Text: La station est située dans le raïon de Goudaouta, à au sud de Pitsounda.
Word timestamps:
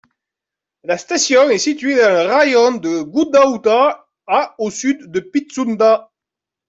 La 0.83 0.97
station 0.97 1.51
est 1.51 1.59
située 1.59 1.95
dans 1.95 2.09
le 2.09 2.25
raïon 2.27 2.71
de 2.77 3.01
Goudaouta, 3.03 4.07
à 4.25 4.55
au 4.57 4.71
sud 4.71 5.11
de 5.11 5.19
Pitsounda. 5.19 6.09